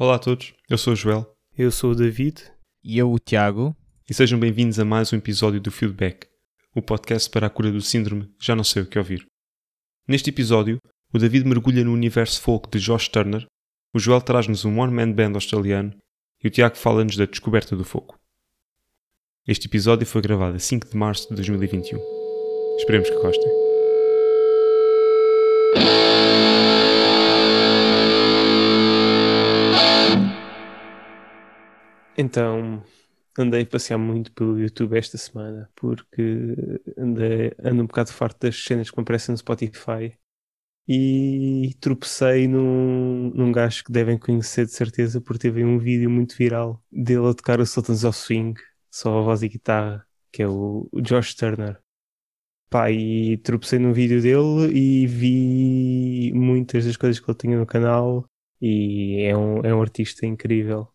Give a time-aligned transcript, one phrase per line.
[0.00, 1.30] Olá a todos, eu sou o Joel.
[1.58, 2.50] Eu sou o David.
[2.82, 3.76] E eu, o Tiago.
[4.08, 6.26] E sejam bem-vindos a mais um episódio do Feedback,
[6.74, 9.26] o podcast para a cura do síndrome Já Não Sei O Que Ouvir.
[10.08, 10.78] Neste episódio,
[11.12, 13.46] o David mergulha no universo folk de Josh Turner,
[13.92, 15.94] o Joel traz-nos um one-man band australiano
[16.42, 18.18] e o Tiago fala-nos da descoberta do fogo.
[19.46, 22.00] Este episódio foi gravado a 5 de março de 2021.
[22.78, 23.52] Esperemos que gostem.
[32.20, 32.84] Então,
[33.38, 36.22] andei a passear muito pelo YouTube esta semana porque
[36.98, 40.14] andei, ando um bocado farto das cenas que me aparecem no Spotify
[40.86, 46.36] e tropecei num, num gajo que devem conhecer de certeza porque teve um vídeo muito
[46.36, 48.54] viral dele a tocar o Sultans of Swing,
[48.90, 51.80] só a voz e guitarra, que é o, o Josh Turner.
[52.68, 57.66] Pá, e tropecei num vídeo dele e vi muitas das coisas que ele tinha no
[57.66, 58.26] canal
[58.60, 60.88] e é um, é um artista incrível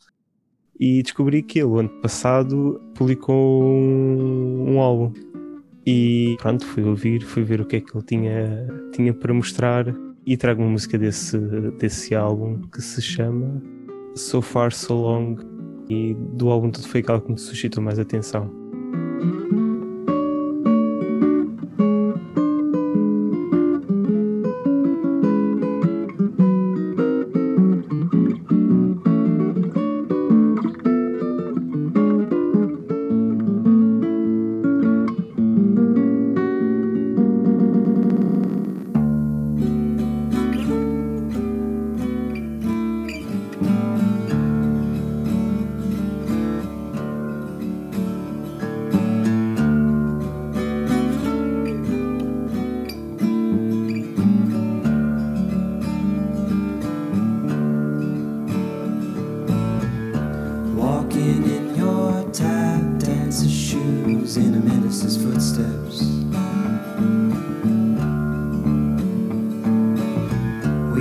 [0.80, 5.14] e descobri que ele, ano passado, publicou um, um, álbum.
[5.86, 9.86] E pronto, fui ouvir, fui ver o que é que ele tinha, tinha para mostrar
[10.26, 11.38] e trago uma música desse,
[11.80, 13.62] desse álbum que se chama
[14.16, 15.36] So Far So Long.
[15.88, 18.52] E do álbum todo foi aquela que me suscitou mais atenção.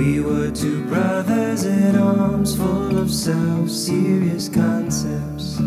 [0.05, 5.57] We were two brothers in arms, full of self serious concepts.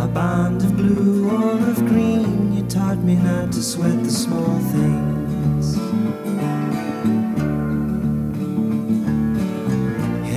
[0.00, 4.58] A bond of blue or of green, you taught me not to sweat the small
[4.72, 5.76] things.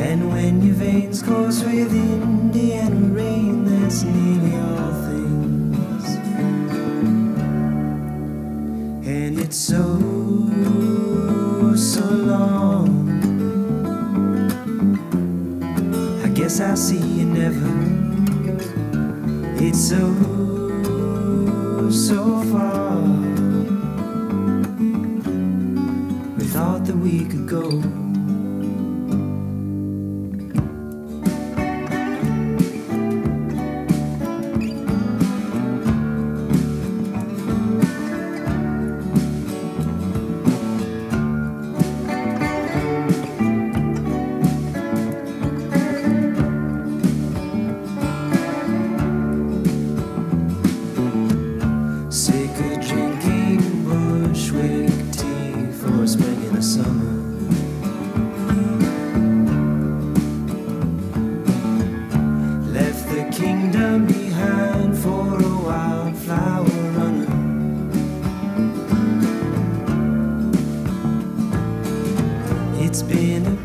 [0.05, 4.22] And when your veins course with Indian rain, that's near.
[21.91, 22.97] so, far.
[26.37, 28.02] We thought that we could go.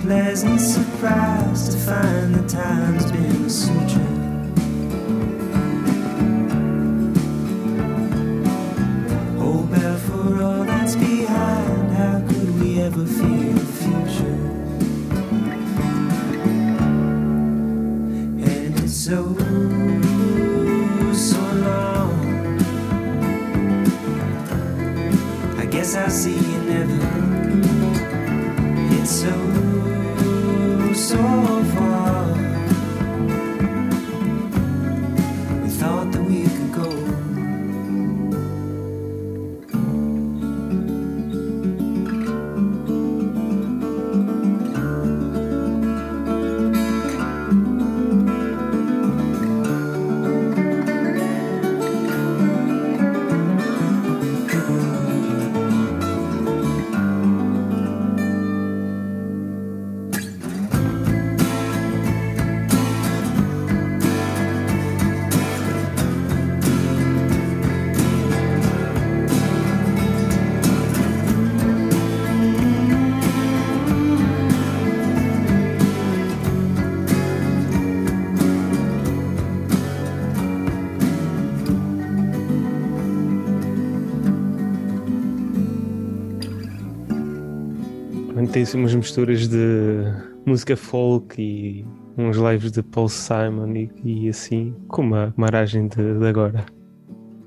[0.08, 4.17] pleasant surprise to find the time's been so true.
[88.58, 90.02] Tem assim umas misturas de
[90.44, 96.18] música folk e uns lives de Paul Simon e, e assim, com uma maragem de,
[96.18, 96.66] de agora.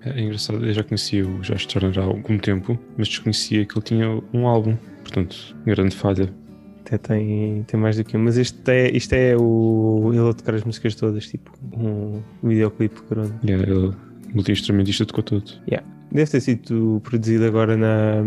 [0.05, 3.83] É engraçado, eu já conhecia o Josh Turner há algum tempo, mas desconhecia que ele
[3.83, 5.35] tinha um álbum, portanto,
[5.65, 6.33] grande falha.
[6.79, 10.11] Até tem, tem mais do que um, mas isto é, isto é o.
[10.13, 13.33] Ele a tocar as músicas todas, tipo um videoclipe grande.
[13.45, 13.93] Yeah, ele,
[14.33, 15.51] multi-instrumentista, tocou tudo.
[15.69, 15.85] Yeah.
[16.09, 18.23] Deve ter sido produzido agora na,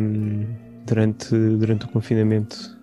[0.86, 2.73] durante, durante o confinamento.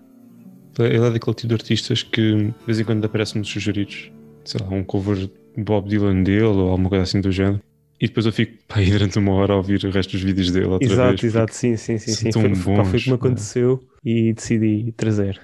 [0.78, 4.10] Ele é daquele tipo de artistas que de vez em quando aparece nos sugeridos,
[4.44, 7.62] sei lá, um cover de Bob Dylan dele ou alguma coisa assim do género.
[8.00, 10.50] E depois eu fico pá, aí durante uma hora a ouvir o resto dos vídeos
[10.50, 11.24] dele outra exato, vez.
[11.24, 12.12] Exato, sim, sim, sim.
[12.14, 12.30] sim.
[12.30, 13.14] Tão Foi, bons, pá, foi como né?
[13.14, 15.40] aconteceu e decidi trazer.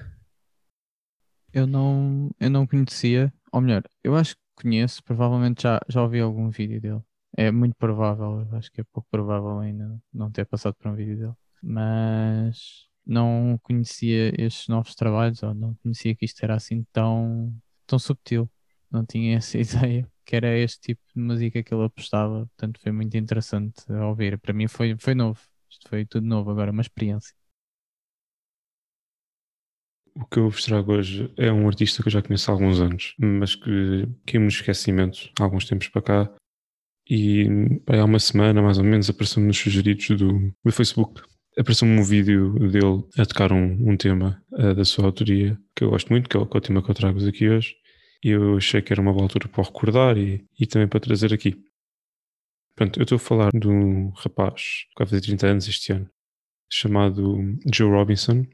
[1.52, 6.20] Eu não, eu não conhecia, ou melhor, eu acho que conheço, provavelmente já, já ouvi
[6.20, 7.00] algum vídeo dele.
[7.36, 11.16] É muito provável, acho que é pouco provável ainda não ter passado por um vídeo
[11.16, 11.32] dele.
[11.62, 17.54] Mas não conhecia estes novos trabalhos, ou não conhecia que isto era assim tão,
[17.86, 18.50] tão subtil.
[18.90, 22.92] Não tinha essa ideia que era este tipo de música que ele apostava, portanto foi
[22.92, 24.38] muito interessante ouvir.
[24.38, 25.40] Para mim foi, foi novo,
[25.70, 27.34] isto foi tudo novo agora, uma experiência.
[30.14, 32.80] O que eu vos trago hoje é um artista que eu já conheço há alguns
[32.80, 36.36] anos, mas que caiu no esquecimento há alguns tempos para cá.
[37.08, 41.22] E pá, há uma semana, mais ou menos, apareceu-me nos sugeridos do, do Facebook.
[41.58, 45.90] Apareceu-me um vídeo dele a tocar um, um tema uh, da sua autoria, que eu
[45.90, 47.74] gosto muito, que é o, que é o tema que eu trago aqui hoje.
[48.24, 51.34] E eu achei que era uma boa altura para recordar e, e também para trazer
[51.34, 51.56] aqui.
[52.76, 56.08] Pronto, eu estou a falar de um rapaz que vai fazer 30 anos este ano,
[56.70, 57.38] chamado
[57.74, 58.46] Joe Robinson.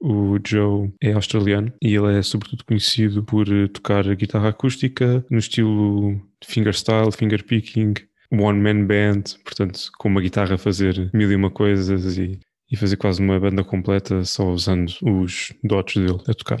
[0.00, 6.20] O Joe é australiano e ele é sobretudo conhecido por tocar guitarra acústica no estilo
[6.44, 7.94] fingerstyle, fingerpicking,
[8.40, 12.40] one man band, portanto, com uma guitarra a fazer mil e uma coisas e,
[12.70, 16.60] e fazer quase uma banda completa só usando os dots dele a tocar.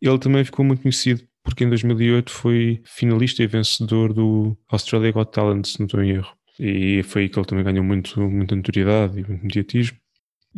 [0.00, 5.30] Ele também ficou muito conhecido porque em 2008 foi finalista e vencedor do Australia Got
[5.30, 6.36] Talent, se não estou em erro.
[6.58, 9.96] E foi aí que ele também ganhou muito, muita notoriedade e muito mediatismo.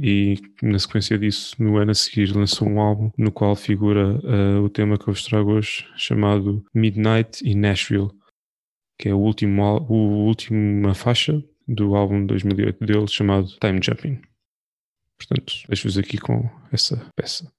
[0.01, 4.63] E na sequência disso, no ano a seguir, lançou um álbum no qual figura uh,
[4.63, 8.11] o tema que eu vos trago hoje, chamado Midnight in Nashville,
[8.99, 14.21] que é o último, o última faixa do álbum de 2008 dele, chamado Time Jumping.
[15.19, 17.53] Portanto, deixo-vos aqui com essa peça.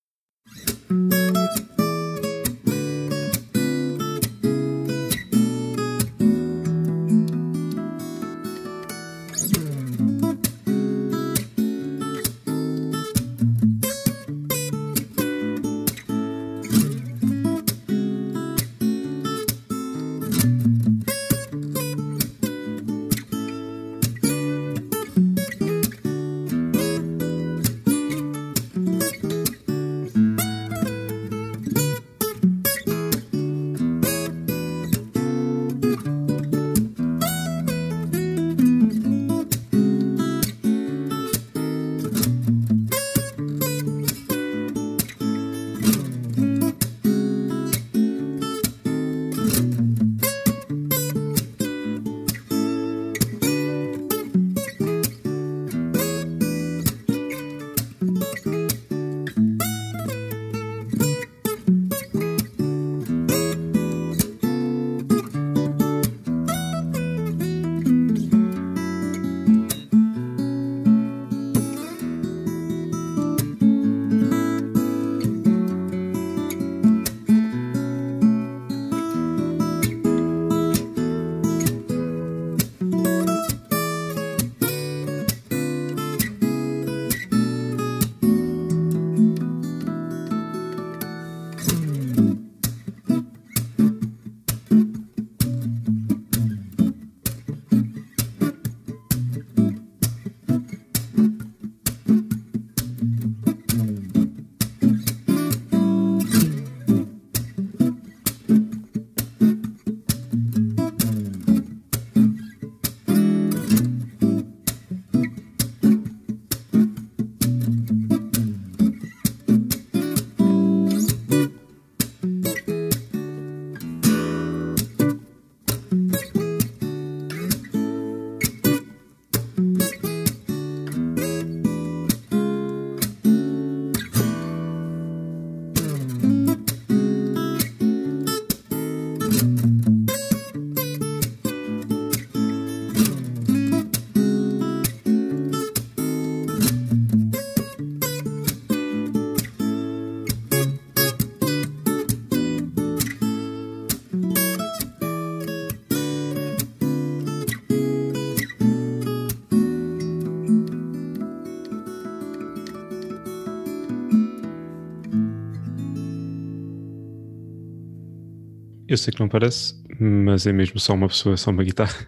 [169.00, 172.08] Sei que não parece, mas é mesmo só uma pessoa, só uma guitarra.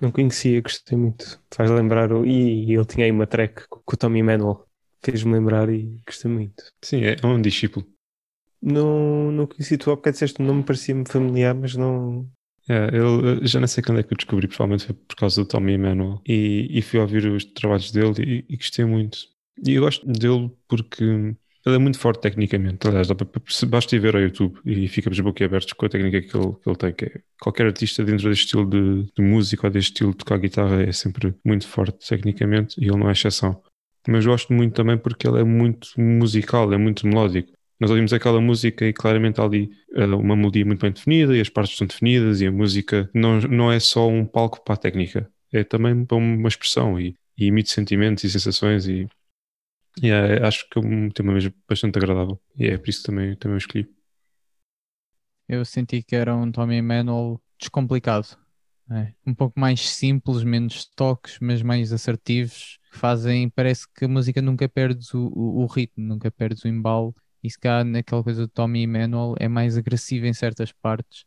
[0.00, 1.40] Não conhecia, gostei muito.
[1.54, 2.12] Faz lembrar.
[2.12, 2.26] O...
[2.26, 4.66] E ele tinha aí uma track com o Tommy Manuel.
[5.00, 6.64] Fez-me lembrar e gostei muito.
[6.82, 7.86] Sim, é um discípulo.
[8.60, 12.28] Não, não conheci tu há bocado disseste o nome, parecia-me familiar, mas não.
[12.68, 15.48] É, eu já não sei quando é que eu descobri, provavelmente foi por causa do
[15.48, 16.20] Tommy Emmanuel.
[16.26, 19.18] E, e fui ouvir os trabalhos dele e, e gostei muito.
[19.64, 22.86] E eu gosto dele porque ele é muito forte tecnicamente.
[22.86, 23.08] Aliás,
[23.68, 26.76] basta ir ver ao YouTube e ficamos boquiabertos com a técnica que ele, que ele
[26.76, 26.92] tem.
[26.92, 30.38] Que é, qualquer artista dentro deste estilo de, de, música ou deste estilo de tocar
[30.38, 33.62] guitarra é sempre muito forte tecnicamente e ele não é exceção.
[34.08, 37.52] Mas gosto muito também porque ele é muito musical, é muito melódico.
[37.78, 41.40] Nós ouvimos aquela música e claramente há ali eh, uma melodia muito bem definida e
[41.40, 44.76] as partes estão definidas e a música não, não é só um palco para a
[44.76, 49.08] técnica, é também para uma expressão e, e emite sentimentos e sensações e
[50.00, 52.40] e é, acho que é um tema mesmo bastante agradável.
[52.56, 53.88] E é por isso também, também o escolhi.
[55.48, 58.28] Eu senti que era um Tommy Emmanuel descomplicado.
[58.90, 64.42] É, um pouco mais simples, menos toques, mas mais assertivos, fazem, parece que a música
[64.42, 67.14] nunca perde o, o, o ritmo, nunca perde o embalo.
[67.42, 71.24] E se cá naquela coisa do Tommy Emmanuel é mais agressivo em certas partes,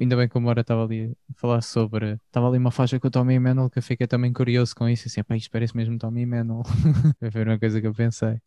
[0.00, 2.14] Ainda bem que o Mora estava ali a falar sobre.
[2.26, 5.06] Estava ali uma faixa com o Tommy Emmanuel que eu fiquei também curioso com isso.
[5.06, 6.62] Assim, pá, isto parece mesmo Tommy Emmanuel.
[7.30, 8.40] Foi uma coisa que eu pensei.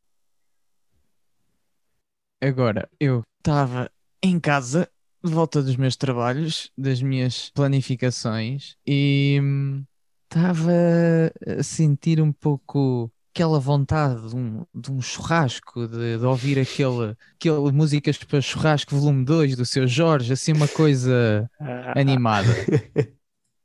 [2.41, 3.87] Agora, eu estava
[4.23, 4.89] em casa,
[5.23, 9.85] de volta dos meus trabalhos, das minhas planificações, e hum,
[10.23, 10.71] estava
[11.59, 17.17] a sentir um pouco aquela vontade de um, de um churrasco, de, de, ouvir aquele,
[17.35, 21.49] aquele músicas para churrasco volume 2 do seu Jorge, assim uma coisa
[21.97, 22.47] animada.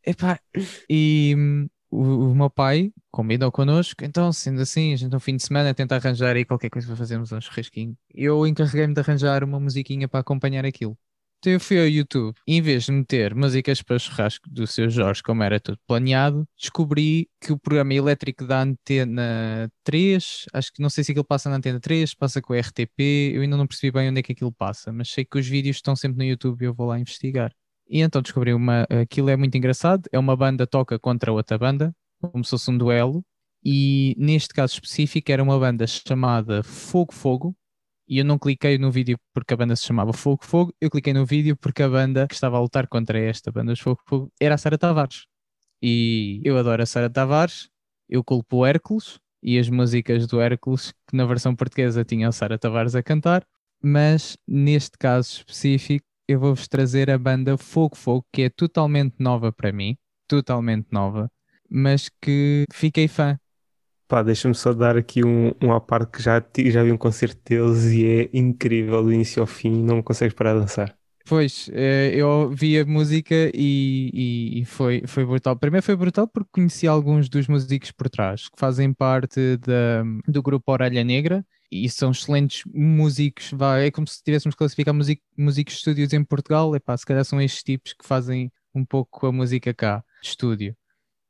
[0.04, 0.40] Epá,
[0.88, 5.36] e hum, o, o, meu pai convidou connosco, então sendo assim, a gente no fim
[5.36, 7.94] de semana tenta arranjar aí qualquer coisa para fazermos um churrasquinho.
[8.14, 10.96] Eu encarreguei-me de arranjar uma musiquinha para acompanhar aquilo.
[11.38, 14.90] Então eu fui ao YouTube e em vez de meter músicas para churrasco do seu
[14.90, 20.82] Jorge, como era tudo planeado, descobri que o programa elétrico da antena 3, acho que
[20.82, 23.68] não sei se aquilo passa na antena 3, passa com o RTP, eu ainda não
[23.68, 26.24] percebi bem onde é que aquilo passa, mas sei que os vídeos estão sempre no
[26.24, 27.52] YouTube e eu vou lá investigar.
[27.88, 28.86] E então descobri uma.
[28.90, 32.76] Aquilo é muito engraçado, é uma banda toca contra outra banda, como se fosse um
[32.76, 33.24] duelo,
[33.64, 37.56] e neste caso específico era uma banda chamada Fogo Fogo,
[38.08, 41.12] e eu não cliquei no vídeo porque a banda se chamava Fogo Fogo, eu cliquei
[41.12, 44.32] no vídeo porque a banda que estava a lutar contra esta banda de Fogo Fogo
[44.40, 45.26] era a Sara Tavares.
[45.82, 47.68] E eu adoro a Sara Tavares,
[48.08, 52.32] eu culpo o Hércules e as músicas do Hércules, que na versão portuguesa tinha a
[52.32, 53.46] Sara Tavares a cantar,
[53.82, 59.52] mas neste caso específico eu vou-vos trazer a banda Fogo Fogo, que é totalmente nova
[59.52, 59.96] para mim,
[60.26, 61.30] totalmente nova,
[61.70, 63.38] mas que fiquei fã.
[64.08, 67.38] Pá, deixa-me só dar aqui um, um à parte que já, já vi um concerto
[67.44, 70.98] deles e é incrível do início ao fim, não consegues parar de dançar.
[71.26, 75.54] Pois, eh, eu ouvi a música e, e, foi, foi brutal.
[75.56, 80.42] Primeiro foi brutal porque conheci alguns dos músicos por trás, que fazem parte da, do
[80.42, 83.52] grupo Orelha Negra e são excelentes músicos.
[83.78, 86.74] É como se tivéssemos classificar músicos de estúdios em Portugal.
[86.74, 90.74] Epá, se calhar são estes tipos que fazem um pouco a música cá, de estúdio.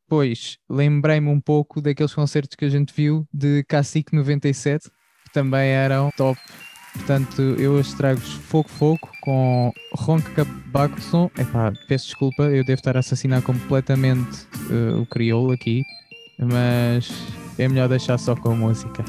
[0.09, 5.69] Depois lembrei-me um pouco daqueles concertos que a gente viu de Cacique 97, que também
[5.69, 6.41] eram top.
[6.95, 11.31] Portanto, eu hoje trago-vos Fogo Fogo com Ronca Bagson.
[11.39, 15.83] Epá, peço desculpa, eu devo estar a assassinar completamente uh, o crioulo aqui,
[16.39, 17.13] mas
[17.59, 19.05] é melhor deixar só com a música.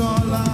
[0.00, 0.47] all I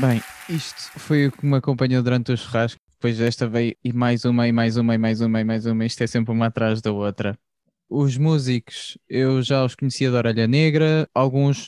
[0.00, 2.80] Bem, isto foi o que me acompanhou durante o churrasco.
[2.94, 5.84] Depois desta veio e mais uma, e mais uma, e mais uma, e mais uma.
[5.84, 7.38] Isto é sempre uma atrás da outra.
[7.90, 11.06] Os músicos, eu já os conhecia da Orelha Negra.
[11.14, 11.66] Alguns,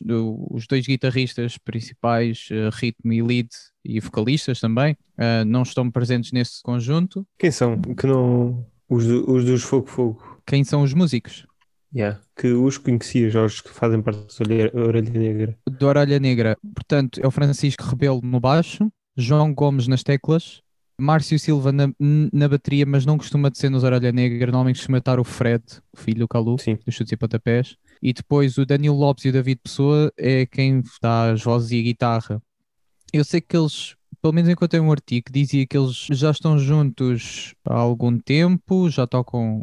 [0.50, 3.48] os dois guitarristas principais, eh, ritmo e lead,
[3.84, 7.26] e vocalistas também, eh, não estão presentes nesse conjunto.
[7.38, 7.78] Quem são?
[7.82, 8.64] Que não.
[8.88, 10.40] Os, do- os dos Fogo Fogo.
[10.46, 11.46] Quem são os músicos?
[11.94, 12.20] Yeah.
[12.36, 15.58] Que os conhecia, os que fazem parte da Orelha, Orelha Negra.
[15.70, 20.60] do Orelha Negra, portanto, é o Francisco Rebelo no baixo, João Gomes nas teclas,
[20.98, 21.88] Márcio Silva na,
[22.32, 25.62] na bateria, mas não costuma de ser nos Orelha Negra, normalmente costuma estar o Fred,
[25.92, 26.78] o filho do Calu, Sim.
[26.84, 30.82] dos chutes e pontapés, e depois o Danilo Lopes e o David Pessoa é quem
[31.00, 32.42] dá as vozes e a guitarra.
[33.12, 36.58] Eu sei que eles, pelo menos encontrei um artigo que dizia que eles já estão
[36.58, 39.62] juntos há algum tempo, já tocam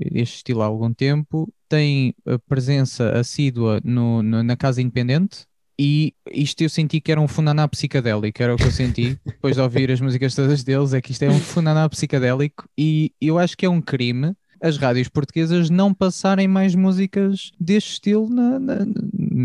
[0.00, 2.14] eh, este estilo há algum tempo, têm
[2.48, 5.44] presença assídua no, no- na Casa Independente,
[5.76, 9.56] e isto eu senti que era um funaná psicadélico, era o que eu senti depois
[9.56, 13.40] de ouvir as músicas todas deles, é que isto é um funaná psicadélico e eu
[13.40, 18.60] acho que é um crime as rádios portuguesas não passarem mais músicas deste estilo na,
[18.60, 18.76] na,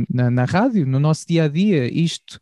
[0.07, 1.91] na, na rádio, no nosso dia a dia.
[1.91, 2.39] Isto,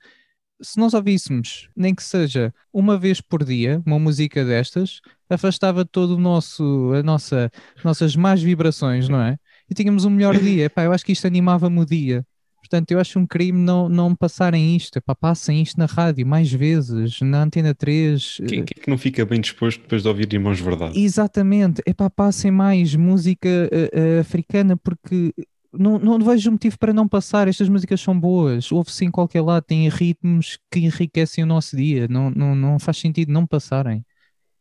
[0.62, 6.16] se nós ouvíssemos, nem que seja uma vez por dia, uma música destas, afastava todo
[6.16, 7.52] o nosso, a nossa,
[7.84, 9.38] nossas más vibrações, não é?
[9.70, 10.66] E tínhamos um melhor dia.
[10.66, 12.26] Epá, eu acho que isto animava-me o dia.
[12.60, 14.98] Portanto, eu acho um crime não, não passarem isto.
[14.98, 18.38] Epá, passem isto na rádio mais vezes, na Antena 3.
[18.38, 21.00] Quem, quem é que não fica bem disposto depois de ouvir Irmãos Verdade?
[21.00, 21.82] Exatamente.
[21.86, 25.34] Epá, passem mais música eh, eh, africana porque
[25.74, 27.48] não, não vejo motivo para não passar.
[27.48, 28.72] Estas músicas são boas.
[28.72, 32.08] Ouve-se em qualquer lado, têm ritmos que enriquecem o nosso dia.
[32.08, 34.06] Não, não, não faz sentido não passarem.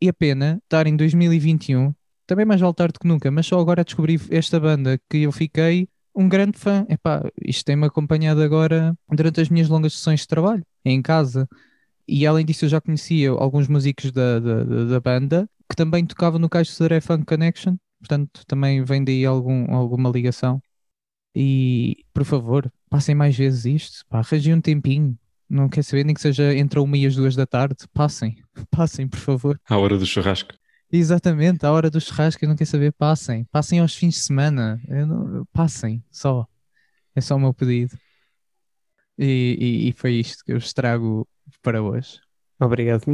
[0.00, 1.94] E a pena estar em 2021,
[2.26, 5.88] também mais vale tarde que nunca, mas só agora descobri esta banda que eu fiquei
[6.14, 6.86] um grande fã.
[6.88, 11.48] Epá, isto tem-me acompanhado agora durante as minhas longas sessões de trabalho, em casa.
[12.06, 16.04] E além disso, eu já conhecia alguns músicos da, da, da- da banda que também
[16.06, 20.62] tocavam no Caixo Seré Funk Connection, portanto, também vem daí algum, alguma ligação.
[21.40, 25.16] E, por favor, passem mais vezes isto, pá, arranjem um tempinho.
[25.48, 28.42] Não quer saber, nem que seja entre a uma e as duas da tarde, passem,
[28.72, 29.60] passem, por favor.
[29.68, 30.52] À hora do churrasco.
[30.90, 34.80] Exatamente, à hora do churrasco, eu não quero saber, passem, passem aos fins de semana,
[34.88, 36.44] eu não- passem, só.
[37.14, 37.96] É só o meu pedido.
[39.16, 41.26] E, e- e foi isto que eu vos trago
[41.62, 42.18] para hoje.
[42.60, 43.04] Obrigado.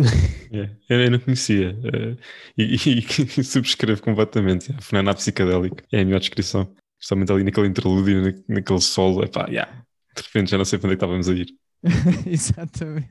[0.51, 1.77] É, eu, eu não conhecia.
[1.85, 2.17] eh,
[2.57, 2.99] e, e-
[3.41, 4.69] e subscrevo completamente.
[4.69, 5.77] Yeah, Funaná psicadélico.
[5.93, 6.75] É a melhor descrição.
[7.05, 9.23] Justamente ali naquele interlúdio, na- naquele solo.
[9.23, 9.71] Epá, yeah.
[10.17, 11.47] De repente já não sei para onde é que estávamos a ir.
[12.27, 13.09] Exatamente.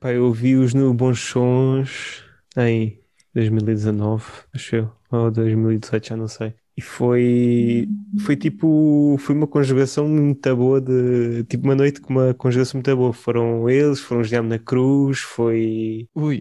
[0.00, 2.24] Pá, eu ouvi-os no Bons Sons
[2.56, 2.98] em
[3.34, 4.24] 2019,
[4.54, 6.54] acho eu, ou 2018, já não sei.
[6.76, 7.88] E foi,
[8.24, 12.96] foi tipo, foi uma conjugação muito boa de, tipo uma noite com uma conjugação muito
[12.96, 13.12] boa.
[13.12, 16.40] Foram eles, foram os Diabo na Cruz, foi Ui,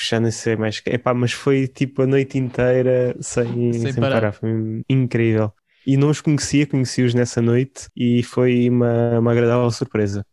[0.00, 4.14] já nem sei mais, epá, mas foi tipo a noite inteira sem, Sem sem, parar.
[4.20, 4.32] parar.
[4.32, 5.52] foi incrível.
[5.86, 10.24] E não os conhecia, conheci-os nessa noite e foi uma, uma agradável surpresa.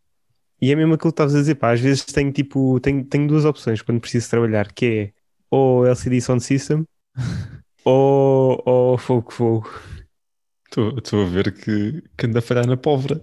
[0.61, 3.27] E é mesmo aquilo que estavas a dizer, pá, às vezes tenho tipo, tenho, tenho
[3.27, 5.11] duas opções quando preciso trabalhar, que é
[5.49, 6.85] ou LCD Sound System
[7.83, 9.69] ou, ou Fogo Fogo.
[10.67, 13.19] Estou a ver que, que anda a falhar na pólvora.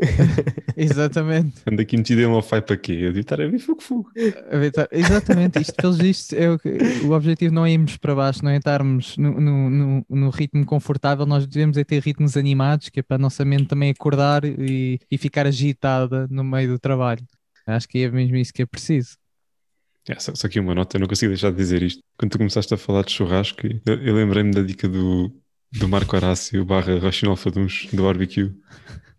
[0.76, 1.62] exatamente.
[1.70, 2.92] Anda aqui metido em uma fai para quê?
[2.92, 4.10] Eu estar a ver fogo, fogo.
[4.50, 6.68] Evitar- Exatamente, isto pelos vistos é o, que,
[7.04, 10.64] o objetivo não é irmos para baixo, não é estarmos no, no, no, no ritmo
[10.64, 14.44] confortável, nós devemos é ter ritmos animados, que é para a nossa mente também acordar
[14.44, 17.24] e, e ficar agitada no meio do trabalho.
[17.66, 19.16] Acho que é mesmo isso que é preciso.
[20.08, 22.02] É, só, só aqui uma nota, eu não consigo deixar de dizer isto.
[22.18, 25.32] Quando tu começaste a falar de churrasco, eu, eu lembrei-me da dica do,
[25.72, 28.52] do Marco Horácio barra Rochinol Faduns do barbecue.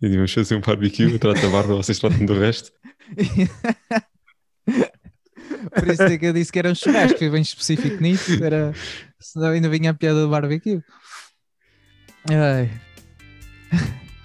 [0.01, 2.71] E digo, vamos fazer um barbecue, eu trato a barba, vocês tratam do resto.
[5.73, 8.73] Por isso é que eu disse que era um churrasco, foi bem específico nisso, era,
[9.19, 10.81] senão ainda vinha a piada do barbecue.
[12.29, 12.69] Ai,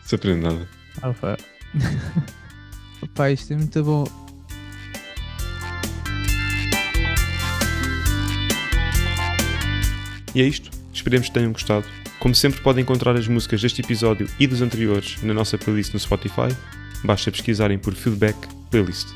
[0.04, 0.68] Se aprende nada.
[3.02, 4.04] Opa, isto é muito bom.
[10.34, 10.70] E é isto.
[10.92, 11.86] Esperemos que tenham gostado.
[12.26, 16.00] Como sempre, podem encontrar as músicas deste episódio e dos anteriores na nossa playlist no
[16.00, 16.48] Spotify.
[17.04, 18.36] Basta pesquisarem por Feedback
[18.68, 19.06] Playlist.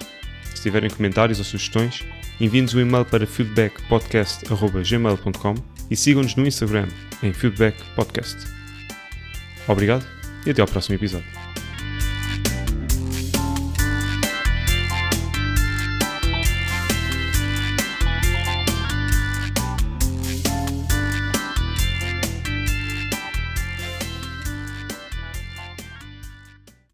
[0.54, 2.04] Se tiverem comentários ou sugestões,
[2.40, 5.54] enviem-nos um e-mail para feedbackpodcast.gmail.com
[5.90, 6.86] e sigam-nos no Instagram
[7.20, 8.46] em Feedback Podcast.
[9.66, 10.06] Obrigado
[10.46, 11.39] e até ao próximo episódio.